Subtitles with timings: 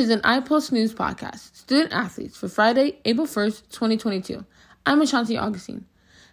[0.00, 4.46] is an iPulse News podcast, Student Athletes, for Friday, April 1st, 2022.
[4.86, 5.84] I'm Ashanti Augustine.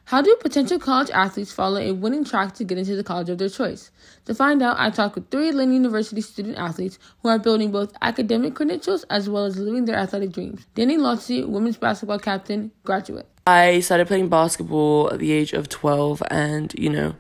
[0.05, 3.39] How do potential college athletes follow a winning track to get into the college of
[3.39, 3.91] their choice?
[4.23, 7.91] To find out, I talked with three Lynn University student athletes who are building both
[8.01, 10.65] academic credentials as well as living their athletic dreams.
[10.75, 13.27] Danny Lotzi, women's basketball captain, graduate.
[13.47, 17.15] I started playing basketball at the age of 12 and, you know,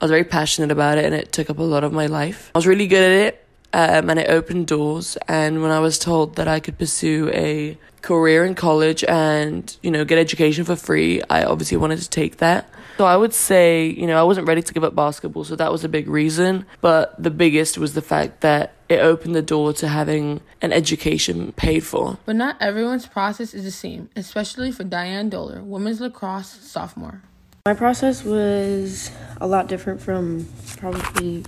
[0.00, 2.50] I was very passionate about it and it took up a lot of my life.
[2.56, 3.41] I was really good at it
[3.72, 5.16] um, and it opened doors.
[5.28, 9.90] And when I was told that I could pursue a career in college and, you
[9.90, 12.68] know, get education for free, I obviously wanted to take that.
[12.98, 15.72] So I would say, you know, I wasn't ready to give up basketball, so that
[15.72, 16.66] was a big reason.
[16.80, 21.52] But the biggest was the fact that it opened the door to having an education
[21.52, 22.18] paid for.
[22.26, 27.22] But not everyone's process is the same, especially for Diane Doler, women's lacrosse sophomore.
[27.64, 31.44] My process was a lot different from probably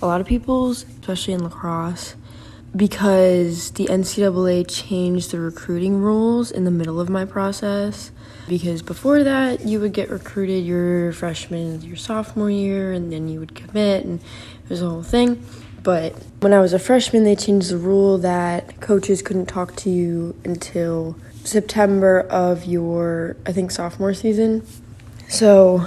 [0.00, 2.14] a lot of people's, especially in lacrosse,
[2.76, 8.10] because the NCAA changed the recruiting rules in the middle of my process.
[8.48, 13.40] Because before that, you would get recruited your freshman, your sophomore year, and then you
[13.40, 15.44] would commit, and it was a whole thing.
[15.82, 19.90] But when I was a freshman, they changed the rule that coaches couldn't talk to
[19.90, 24.66] you until September of your, I think, sophomore season.
[25.28, 25.86] So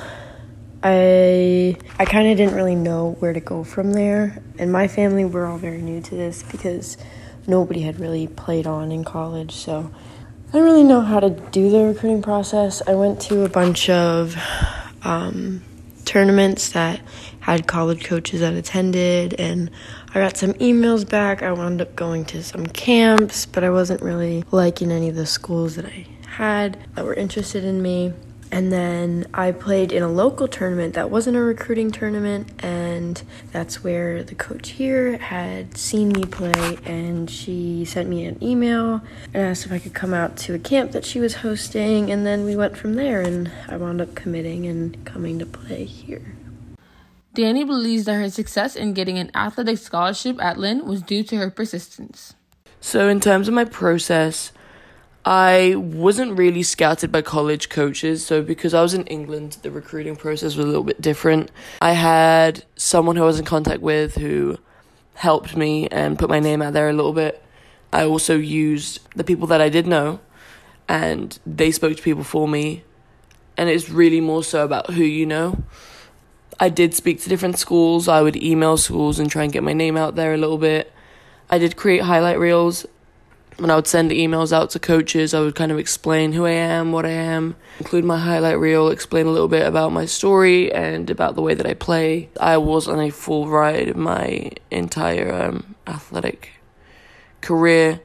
[0.83, 4.41] I I kind of didn't really know where to go from there.
[4.57, 6.97] And my family were all very new to this because
[7.47, 9.53] nobody had really played on in college.
[9.53, 9.91] So
[10.47, 12.81] I didn't really know how to do the recruiting process.
[12.87, 14.35] I went to a bunch of
[15.03, 15.61] um,
[16.05, 16.99] tournaments that
[17.39, 19.71] had college coaches that attended, and
[20.09, 21.41] I got some emails back.
[21.41, 25.25] I wound up going to some camps, but I wasn't really liking any of the
[25.25, 28.13] schools that I had that were interested in me.
[28.51, 33.21] And then I played in a local tournament that wasn't a recruiting tournament, and
[33.53, 39.01] that's where the coach here had seen me play, and she sent me an email
[39.33, 42.25] and asked if I could come out to a camp that she was hosting, and
[42.25, 46.35] then we went from there, and I wound up committing and coming to play here.
[47.33, 51.37] Danny believes that her success in getting an athletic scholarship at Lynn was due to
[51.37, 52.33] her persistence.
[52.81, 54.51] So, in terms of my process,
[55.23, 60.15] I wasn't really scouted by college coaches, so because I was in England, the recruiting
[60.15, 61.51] process was a little bit different.
[61.81, 64.57] I had someone who I was in contact with who
[65.13, 67.43] helped me and put my name out there a little bit.
[67.93, 70.21] I also used the people that I did know,
[70.89, 72.83] and they spoke to people for me,
[73.57, 75.63] and it's really more so about who you know.
[76.59, 79.73] I did speak to different schools, I would email schools and try and get my
[79.73, 80.91] name out there a little bit.
[81.47, 82.87] I did create highlight reels
[83.57, 86.51] when I would send emails out to coaches, I would kind of explain who I
[86.51, 90.71] am, what I am, include my highlight reel, explain a little bit about my story
[90.73, 92.29] and about the way that I play.
[92.39, 96.49] I was on a full ride of my entire um, athletic
[97.41, 98.01] career.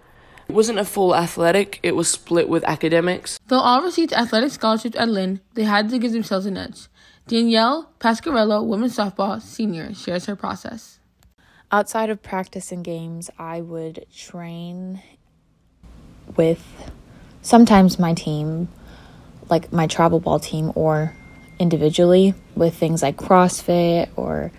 [0.48, 3.38] It wasn't a full athletic, it was split with academics.
[3.48, 6.88] Though all received athletic scholarships at Lynn, they had to give themselves an edge.
[7.26, 11.00] Danielle Pasquarello, women's softball senior, shares her process.
[11.72, 15.02] Outside of practice and games, I would train
[16.37, 16.64] with
[17.42, 18.69] sometimes my team,
[19.48, 21.14] like my travel ball team, or
[21.59, 24.50] individually with things like CrossFit or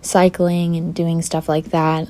[0.00, 2.08] cycling and doing stuff like that.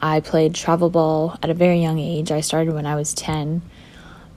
[0.00, 2.32] I played travel ball at a very young age.
[2.32, 3.62] I started when I was 10,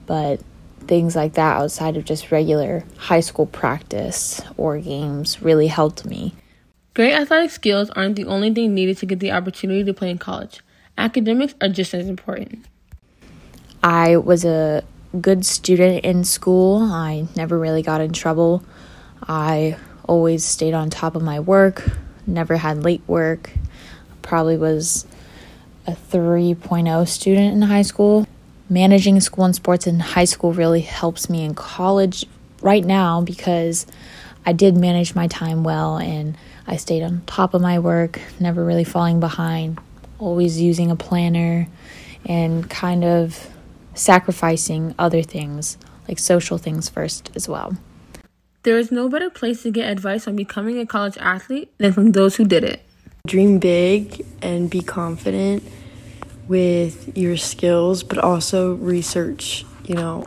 [0.06, 0.40] but
[0.86, 6.34] things like that outside of just regular high school practice or games really helped me.
[6.94, 10.18] Great athletic skills aren't the only thing needed to get the opportunity to play in
[10.18, 10.60] college.
[10.96, 12.64] Academics are just as important.
[13.82, 14.82] I was a
[15.20, 16.82] good student in school.
[16.82, 18.62] I never really got in trouble.
[19.26, 21.88] I always stayed on top of my work,
[22.26, 23.50] never had late work.
[24.22, 25.06] Probably was
[25.86, 28.26] a 3.0 student in high school.
[28.68, 32.26] Managing school and sports in high school really helps me in college
[32.60, 33.86] right now because
[34.44, 36.36] I did manage my time well and
[36.66, 39.78] I stayed on top of my work, never really falling behind,
[40.18, 41.68] always using a planner
[42.26, 43.48] and kind of
[43.98, 47.76] sacrificing other things, like social things first as well.
[48.62, 52.12] There is no better place to get advice on becoming a college athlete than from
[52.12, 52.82] those who did it.
[53.26, 55.62] Dream big and be confident
[56.48, 60.26] with your skills, but also research, you know,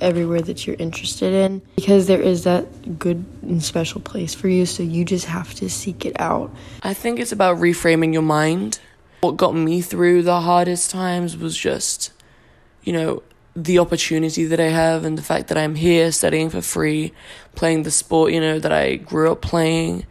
[0.00, 4.66] everywhere that you're interested in because there is that good and special place for you,
[4.66, 6.54] so you just have to seek it out.
[6.82, 8.78] I think it's about reframing your mind.
[9.22, 12.12] What got me through the hardest times was just
[12.86, 13.22] you know,
[13.54, 17.12] the opportunity that I have and the fact that I'm here studying for free,
[17.54, 20.06] playing the sport, you know, that I grew up playing.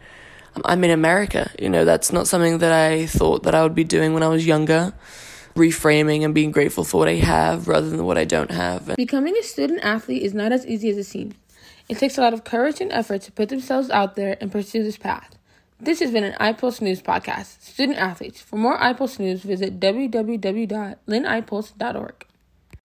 [0.54, 3.74] Um, I'm in America, you know, that's not something that I thought that I would
[3.74, 4.92] be doing when I was younger.
[5.56, 8.94] reframing and being grateful for what I have rather than what I don't have.
[8.96, 11.34] Becoming a student athlete is not as easy as it seems.
[11.88, 14.82] It takes a lot of courage and effort to put themselves out there and pursue
[14.82, 15.34] this path.
[15.80, 18.38] This has been an iPulse News podcast, Student Athletes.
[18.40, 22.26] For more iPulse News, visit www.linipulse.org.